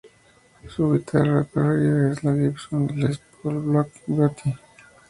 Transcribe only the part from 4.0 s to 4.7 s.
Beauty.